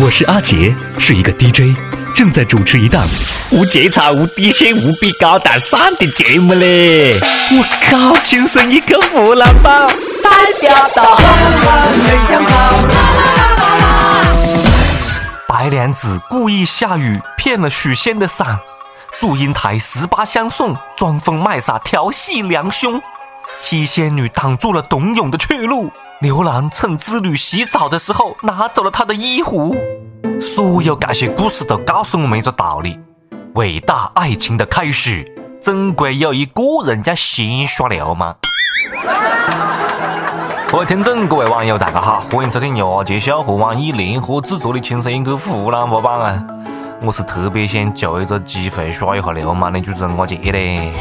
[0.00, 1.76] 我是阿杰，是一个 DJ，
[2.14, 3.04] 正在主持一档
[3.50, 7.18] 无节操、无底线、无比高大上的节目嘞！
[7.50, 9.88] 我靠，亲生一个湖南宝，
[10.22, 11.18] 代表到
[11.96, 12.74] 没想到。
[15.48, 18.56] 白娘子故意下雨骗了许仙的伞，
[19.18, 23.02] 祝英台十八相送，装疯卖傻调戏良兄，
[23.58, 25.92] 七仙女挡住了董永的去路。
[26.20, 29.76] 牛郎趁织女洗澡的时候拿走了她的衣服。
[30.40, 32.98] 所有这些故事都告诉我们一个道理：
[33.54, 35.24] 伟大爱情的开始，
[35.62, 38.36] 总归有一个人要先耍流氓。
[40.66, 46.44] 各位听众，各位网友，大家好，欢迎收听由阿杰笑和网易联合制作的《亲生一个湖南话版》啊！
[47.00, 50.92] 我是特别想就一个机会耍一下流氓的主持人阿杰嘞。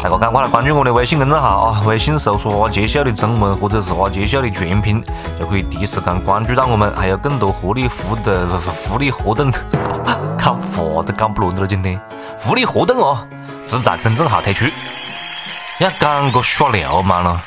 [0.00, 1.82] 大家赶快来关注我的微信公众号啊！
[1.84, 5.02] 微信搜索“阿杰秀”的中文或者是“阿杰秀”的全拼，
[5.36, 9.50] 就可以第一时间关注到我们，还有更多福利活动、福利活动。
[10.38, 12.00] 看话都讲不落了，今天
[12.38, 13.26] 福利活动哦，
[13.66, 14.66] 只在公众号推出。
[15.80, 17.42] 要讲个耍流氓了，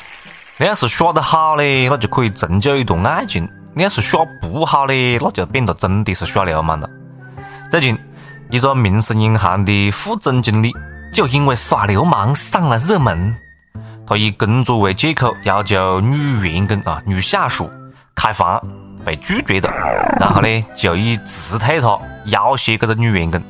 [0.58, 6.88] 你要是耍得好嘞，那就可以成就一段爱情；你要是耍不好嘞，那就变得真的是耍流氓了。
[7.70, 7.98] 最近，
[8.50, 10.70] 一个民生银行的副总经理。
[11.12, 13.36] 就因为耍流氓上了热门，
[14.06, 17.70] 他以工作为借口要求女员工啊、女下属
[18.14, 18.58] 开房，
[19.04, 19.68] 被拒绝的。
[20.18, 23.40] 然后呢，就以辞退他要挟这个女员工。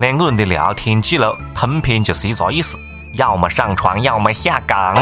[0.00, 2.76] 两个人的聊天记录通篇就是一个意思：
[3.16, 4.96] 要么上床，要么下岗。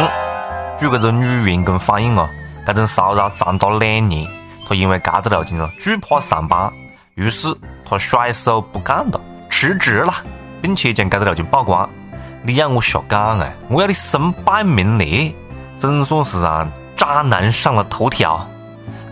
[0.78, 2.28] 据这个女员工反映啊，
[2.66, 4.28] 这种骚扰长达两年，
[4.68, 6.70] 他因为这个路径啊，惧怕上班，
[7.14, 7.48] 于是
[7.88, 9.18] 他甩手不干了，
[9.50, 10.12] 辞职了，
[10.60, 11.88] 并且将这个路径曝光。
[12.44, 13.48] 你要我瞎讲啊？
[13.68, 15.32] 我要你身败名裂，
[15.78, 18.44] 总算是让渣男上了头条。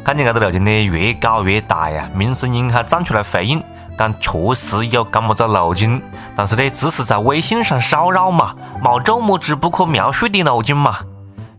[0.03, 2.09] 看见这个路径呢越搞越大呀！
[2.13, 3.63] 民生银行站出来回应，
[3.97, 6.03] 讲确实有这么个路径，
[6.35, 10.99] 但是呢只是在微信上骚扰嘛，没这么之不可描述的路径嘛。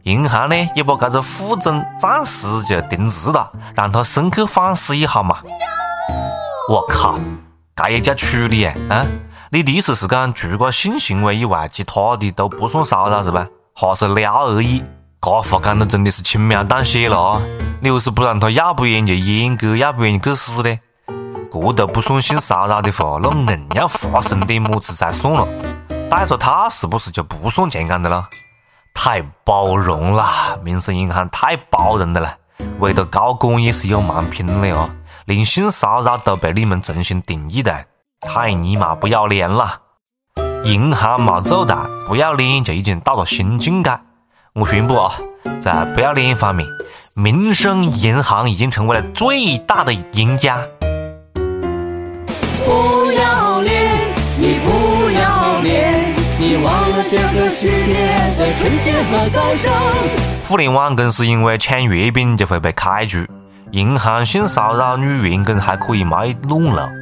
[0.03, 5.37] 银行呢也把这个副总暂时就停职了，让他深刻反思一下嘛。
[6.67, 7.17] 我靠，
[7.75, 8.73] 这也叫处理啊？
[8.89, 9.05] 啊？
[9.53, 13.45] 你的意思是讲，除了性行为以外，其他的都不算骚扰是吧？
[13.73, 14.81] 哈是撩而已。
[15.19, 17.41] 这话讲的真的是轻描淡写了啊！
[17.81, 20.79] 你又是不让他要不然就阉割，要不然就去死呢？
[21.51, 25.45] 这都不算性骚扰的话，那硬要发生点么子才算了？
[26.09, 28.25] 戴着套是不是就不算强奸的了？
[28.93, 32.33] 太包容了，民生银行太包容的了。
[32.79, 34.89] 为了高管也是有蛮拼的啊，
[35.25, 37.83] 连性骚扰都被你们重新定义了。
[38.21, 39.79] 太尼玛不要脸了！
[40.63, 43.89] 银行没做大不要脸，就已经到了新境界。
[44.53, 45.11] 我宣布啊，
[45.59, 46.67] 在不要脸方面，
[47.15, 50.59] 民生银行已经成为了最大的赢家。
[52.63, 57.93] 不要脸，你不要脸，你忘了这个世界
[58.37, 59.73] 的纯洁和高尚。
[60.43, 63.25] 互联网公司因为抢月饼就会被开除，
[63.71, 67.00] 银行性骚扰女员工还可以卖暖炉，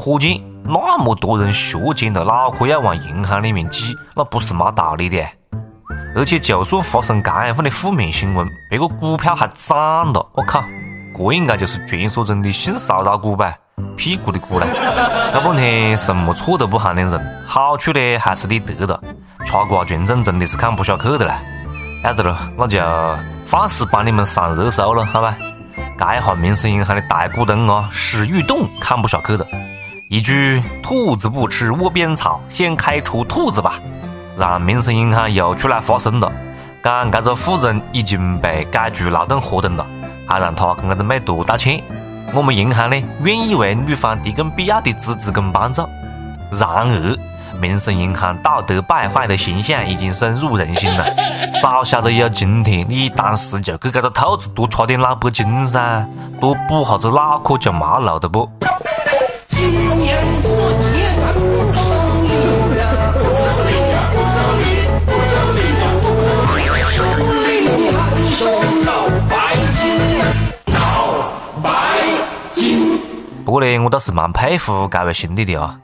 [0.00, 0.40] 可见。
[0.64, 5.18] 那么多人学尖了脑壳要往银行里面挤，那不是没道理的。
[6.14, 10.64] 而且就算发生这样份的负面新闻，别个股票还涨了，我靠，
[11.16, 13.54] 这应该就是传说中的性骚扰股吧？
[13.96, 14.66] 屁股的股呢？
[15.32, 19.00] 搞半天什么错都不喊的人，好处呢还是你得了，
[19.44, 21.34] 吃瓜群众真的是看不下去的了。
[22.04, 22.78] 要得了，那就
[23.44, 25.36] 放肆帮你们上热搜了，好吧？
[25.98, 29.46] 这一下民生银行的大股东啊，史玉栋看不下去了。
[30.10, 33.74] 一句“兔子不吃窝边草”，先开除兔子吧，
[34.36, 36.32] 让民生银行又出来发声了，
[36.82, 39.86] 讲这个富人已经被解除劳动合同了，
[40.26, 41.80] 还让他跟这个美图道歉。
[42.34, 45.88] 我们银行呢，愿意为女方提供必要的支持跟帮助。
[46.50, 47.16] 然而，
[47.60, 51.06] 民生银行道德败坏的形象已经深入人心了。
[51.62, 56.04] 早晓得有今天，你当时就给这个兔子多吃点脑白金噻，
[56.40, 58.50] 多补下子脑壳就没路的不？
[73.50, 75.76] 不过呢，我倒是蛮佩服这位兄弟的啊，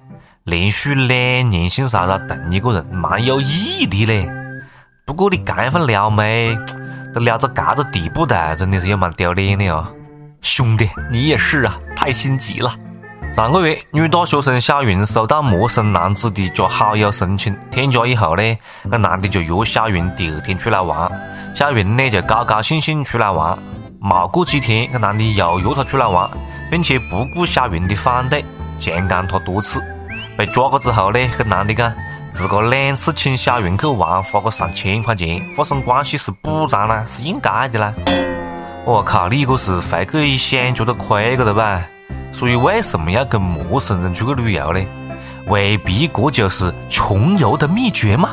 [0.45, 4.31] 连续两年性骚扰同一个人，蛮有毅力嘞。
[5.05, 6.57] 不过你这份撩妹
[7.13, 9.91] 都撩到这个地步的，真的是有蛮丢脸的啊，
[10.43, 12.73] 兄弟，你也是啊，太心急了。
[13.33, 21.11] 上个月，女大学生小云收到陌生男子的加好友申请，添加以后呢，那男的就约小云第二天出来玩。
[21.53, 23.59] 小云呢就高高兴兴出来玩，
[24.01, 26.31] 没过几天，那男的又约她出来玩。
[26.71, 28.45] 并且不顾小云的反对，
[28.79, 29.83] 强奸她多次。
[30.37, 31.93] 被抓过之后呢，跟男的讲，
[32.31, 37.95] 自个两次请小云去玩花个上千块钱，发生关系是补偿啦，是应该的啦。
[38.85, 41.83] 我靠，你这是回去一想觉得亏个的吧？
[42.33, 44.81] 所以为什么要跟陌生人出去旅游呢？
[45.47, 48.31] 未必这就是穷游的秘诀吗？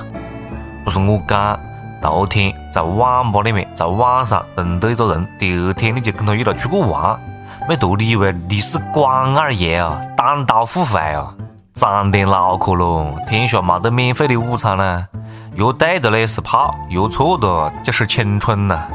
[0.84, 1.58] 不是我讲，
[2.02, 7.18] 头天在网吧里面，在网上认得一个人，第二天你就跟他一道出去玩，
[7.68, 11.34] 没图你以为你是关二爷啊，单刀赴会啊？
[11.74, 13.16] 长点脑壳咯！
[13.26, 15.08] 天下没得免费的午餐呢。
[15.56, 18.88] 约对的嘞是炮，约错的就是青春呐。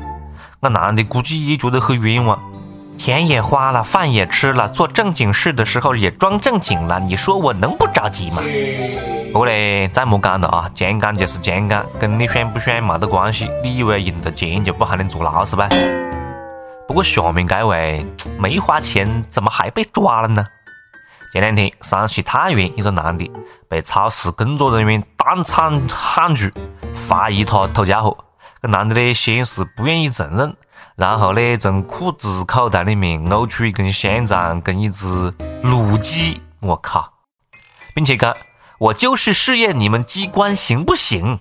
[0.60, 2.38] 那男的估计也觉得很冤枉。
[2.98, 7.00] 钱也花了，饭也吃了，做正经事的时候也装正经了。
[7.00, 8.42] 你说我能不着急吗？
[9.32, 13.50] 不过嘞，再莫讲了啊，强奸就是强奸，跟你爽不爽没得关系。
[13.62, 15.68] 你以为赢得钱就不喊你坐牢是吧？
[16.88, 18.06] 不过下面这位
[18.38, 20.42] 没花钱，怎么还被抓了呢？
[21.30, 23.30] 前两天，山西太原一个男的
[23.68, 26.50] 被超市工作人员当场喊住，
[26.94, 28.16] 怀疑他偷家伙。
[28.62, 30.56] 这男的呢，先是不愿意承认，
[30.96, 35.30] 然后呢，从裤子口袋里面呕出一根香肠跟一只
[35.62, 36.40] 卤鸡。
[36.60, 37.12] 我靠！
[37.94, 38.34] 并且讲，
[38.78, 41.40] 我就是试验你们机关行不行？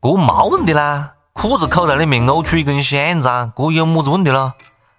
[0.00, 4.54] 这没问题啦，裤子口袋里面呕出一根香肠，这有么子问题咯？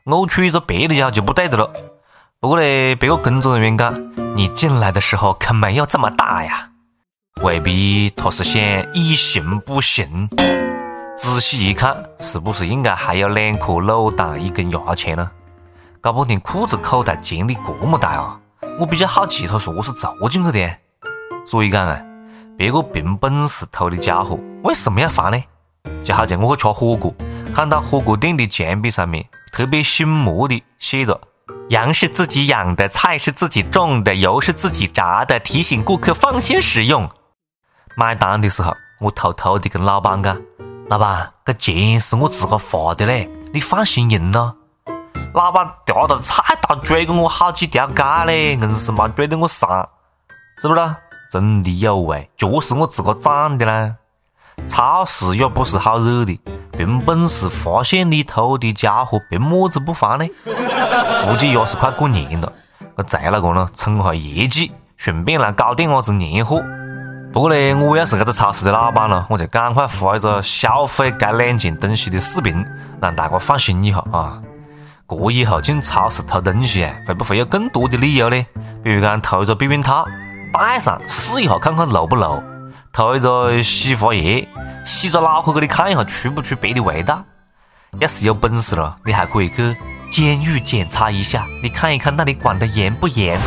[0.06, 1.68] 呕出一个别的家伙就不对的了。
[2.40, 3.92] 不过呢，别个工作人员讲，
[4.36, 6.70] 你进来的时候可没有这么大呀，
[7.42, 8.62] 未必他是想
[8.94, 10.30] 以形补形。
[11.18, 15.32] 仔细一看，是不是应该还有两颗卤蛋、一根牙签呢？
[16.00, 18.40] 搞半天裤子口袋潜力这么大啊！
[18.80, 20.72] 我比较好奇，他是何是做进去的？
[21.48, 22.00] 所以讲啊，
[22.56, 25.44] 别个凭本事偷的家伙，为什么要还呢？
[26.04, 27.14] 就好像我去吃火锅，
[27.54, 31.20] 看到火锅店的墙壁上面特别醒目的写着。
[31.70, 37.10] 羊是自己养的，菜是自己种的，油是自己炸的，提醒顾客放心食用。
[37.98, 40.42] 买单的时候，我偷偷的跟老板讲
[40.88, 44.56] ：“老板，这钱是我自个花的嘞，你放心用咯。”
[45.34, 49.90] 老板夹着菜刀追过我好几条街嘞，硬是没追得我上，
[50.62, 50.96] 是不是？
[51.30, 53.96] 真的有味，脚是我自个长的啦。
[54.66, 56.40] 超市也不是好惹的。
[56.72, 60.26] 凭本事发现你偷的家伙，凭么子不还呢？
[61.28, 62.54] 估计也是快过年了，
[62.96, 66.62] 这贼老倌呢，冲下业绩，顺便来搞点伢子年货。
[67.34, 72.66] 不过呢，我要是这个超市的老板了，我就赶快发一个消费这两件东西的视频，
[73.02, 74.42] 让大家放心一下啊。
[75.08, 78.46] 这以后进超市偷东西啊，会不会有更多的理由呢？
[78.84, 80.06] 比如讲偷一个避孕套，
[80.54, 82.42] 戴上试一下看看漏不漏；
[82.98, 84.48] 偷一个洗发液。
[84.84, 87.24] 洗着脑壳给你看一下出不出别的味道？
[88.00, 89.78] 要是有本事了，你还可以去
[90.10, 93.40] 监狱检查一下，你看一看那里管得严不严？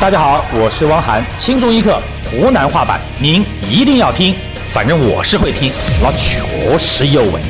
[0.00, 2.00] 大家好，我是汪涵，轻松一刻
[2.30, 4.34] 湖南话版，您一定要听，
[4.70, 5.70] 反正我是会听，
[6.02, 7.42] 那确实有味。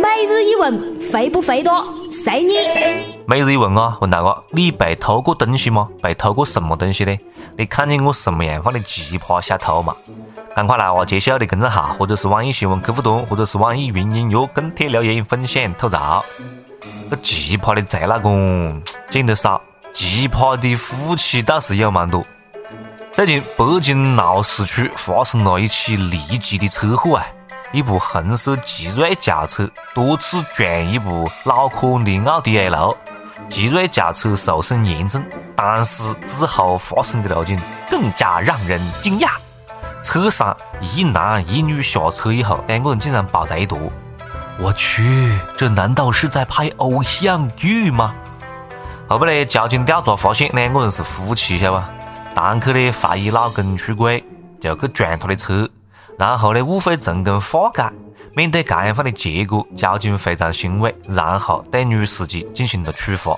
[0.00, 0.80] 每日一问，
[1.10, 1.84] 肥不肥多？
[2.08, 2.54] 随你。
[3.26, 5.88] 每日一问啊，问大哥，你被偷过东西吗？
[6.00, 7.18] 被偷过什么东西呢？
[7.58, 9.92] 你看见过什么样放的奇葩小偷吗？
[10.54, 16.24] 赶快来我杰西奥的公众号，或者是网易新闻客户端，或者是网易云音乐跟帖留言分享吐槽。
[17.10, 19.60] 这奇葩的贼老公见得少，
[19.92, 22.24] 奇葩的夫妻倒是有蛮多。
[23.12, 27.26] 最近北京闹市区发生了一起离奇的车祸啊！
[27.72, 32.96] 一部红色奇瑞轿车多次撞一部老款的奥迪 A 六，
[33.48, 35.22] 奇瑞轿车受损严重，
[35.54, 37.58] 但是之后发生的路径
[37.88, 39.30] 更加让人惊讶。
[40.02, 43.78] 车上一男一女下车以后，两个人竟然抱在一坨。
[44.58, 48.14] 我去，这难道是在拍偶像剧吗？
[49.08, 51.90] 后边呢，交警调查发现两个人是夫妻，晓得吧？
[52.34, 54.24] 堂客呢怀疑老公出轨，
[54.60, 55.68] 就去撞他的车，
[56.20, 57.90] 然后呢误会成功化解。
[58.34, 63.34] 面对这样的结果，交警非常欣慰，然后对女司机进行了处罚。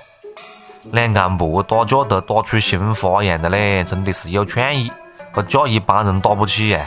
[0.91, 4.91] 两公婆打架都打出新花样的嘞，真的是有创意。
[5.33, 6.85] 这架一般人打不起呀！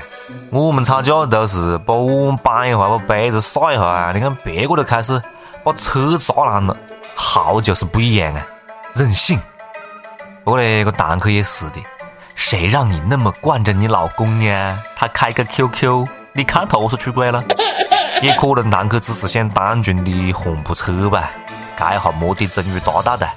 [0.51, 4.13] 我们吵架都是把碗搬一下，把杯子撒一下啊！
[4.13, 5.21] 你看别个都开始
[5.65, 6.77] 把车砸烂了，
[7.17, 8.47] 好就是不一样啊，
[8.95, 9.41] 任性。
[10.45, 11.83] 不过呢，个堂客也是的，
[12.37, 14.79] 谁让你那么惯着你老公呢？
[14.95, 17.43] 他开个 QQ，你看他何是出轨了？
[18.23, 21.31] 也可能堂客只是想单纯的换部车吧，
[21.77, 23.29] 这下目的终于达到的。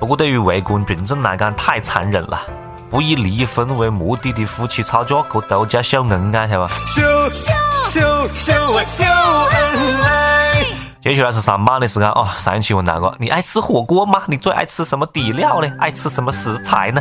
[0.00, 2.40] 不过对于围观群众来讲，太残忍了。
[2.88, 6.74] 不以离婚为目的的夫妻吵架，可都叫秀恩爱，晓得吧？
[6.88, 7.52] 秀秀
[7.86, 10.66] 秀秀啊秀恩爱，
[11.00, 12.34] 接下来是上班的时间啊！
[12.36, 14.22] 上一期问大哥，你爱吃火锅吗？
[14.26, 15.70] 你最爱吃什么底料呢？
[15.78, 17.00] 爱吃什么食材呢？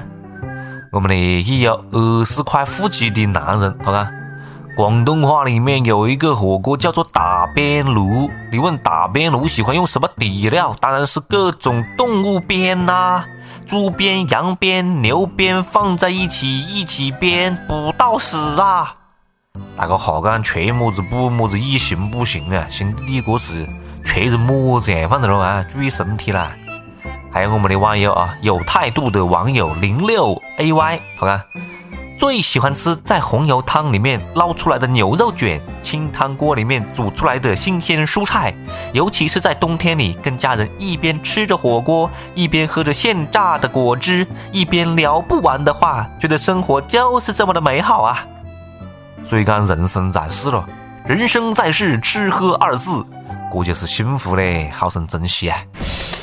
[0.91, 4.11] 我们的已有二十块腹肌的男人，他看
[4.75, 8.27] 广东话里面有一个火锅叫做打边炉。
[8.51, 10.75] 你问打边炉喜欢用什么底料？
[10.79, 13.23] 当然是各种动物边呐，
[13.67, 18.95] 猪边、羊边、牛边放在一起一起煸，不到死啊！
[19.77, 22.65] 大哥哈讲缺么子补么子，以行不行啊？
[22.69, 23.69] 兄弟，你这是
[24.03, 25.07] 缺成么子样？
[25.07, 26.51] 反正了啊，注意身体啦！
[27.31, 31.43] 还有我们的网友啊，有态度的网友零六 ay，好看，
[32.17, 38.53] 最喜欢吃在红油汤里面捞出来的牛肉卷，清汤锅里面煮出来的新鲜蔬菜，
[38.93, 48.25] 尤其是在冬天里，跟家人一边吃着火锅，一边喝着现榨的果汁，一边聊不完的话，觉得生活就是这么的美好啊！
[49.23, 50.67] 所以讲，人生在世了，
[51.05, 53.05] 人生在世，吃喝二字，
[53.53, 55.57] 这就是幸福嘞，好生珍惜啊！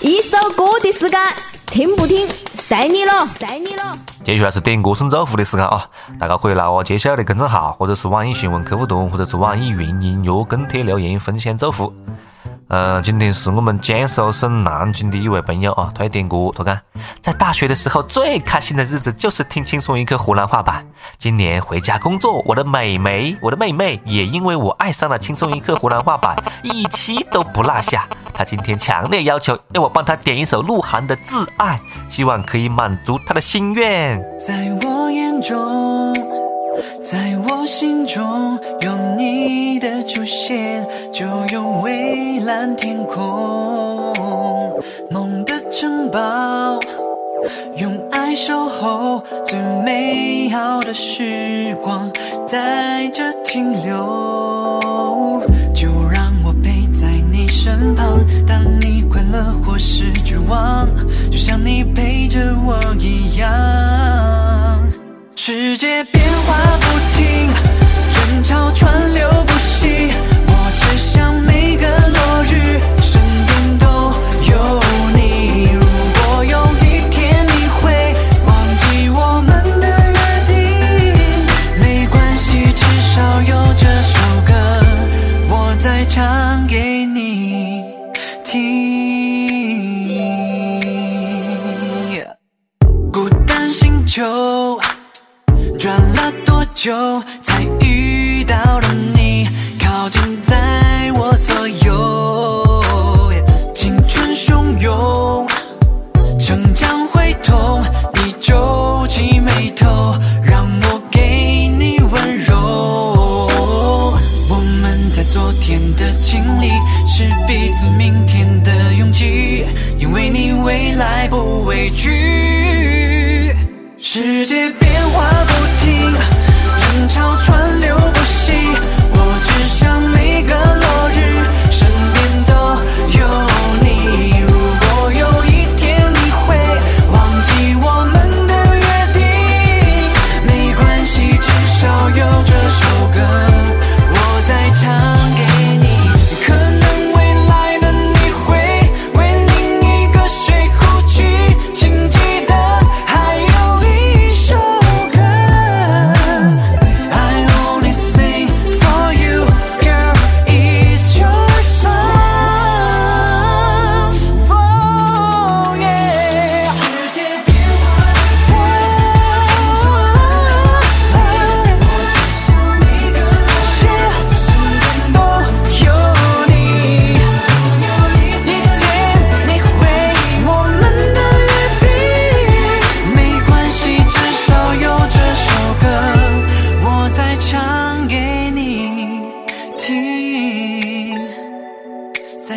[0.06, 1.20] 一首歌的时间，
[1.66, 3.98] 听不听，随你了，随你了。
[4.22, 5.84] 接下来是点歌送祝福的时间啊！
[6.16, 11.92] 大家可以来我接下来的公众号，或者是网易新闻客户端，或者是网易云音乐跟帖留言分享祝福。
[12.68, 16.76] 呃，今天是我们江苏省南京的一位朋友啊，他要点歌，他讲
[17.20, 20.84] 在大学的时候最开心的日子就是听轻松一刻湖南话版。
[21.16, 28.04] 今年回家工作，我的美眉，我的妹妹也因为我爱上了轻松一刻湖南话版，一期都不落下。
[28.34, 31.78] 她今天强烈要求要我帮她点一首鹿晗的《自爱》，
[32.12, 34.20] 希望可以满足她的心愿。
[34.44, 36.05] 在我眼中，
[37.02, 44.12] 在我心中，有你的出现，就有蔚蓝天空。
[45.10, 46.78] 梦的城堡，
[47.76, 52.10] 用爱守候，最美好的时光
[52.46, 55.40] 在这停留。
[55.74, 60.88] 就让我陪在你身旁，当你快乐或是绝望，
[61.30, 63.95] 就像你陪着我一样。
[65.48, 67.46] 世界变化不停，
[68.32, 69.30] 人潮川流
[96.86, 97.20] 就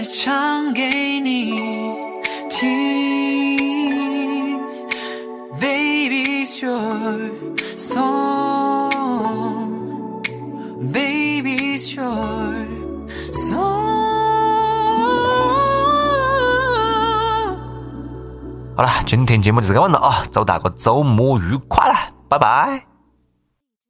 [0.10, 1.94] 唱给你
[2.50, 3.60] 听。
[5.60, 7.30] Baby, it's your
[7.78, 8.90] song.
[10.92, 12.66] Baby, it's your
[13.32, 13.60] song.
[18.76, 20.24] 好了，今天节目就这个样了啊！
[20.32, 22.89] 祝大家周末愉快啦，拜拜。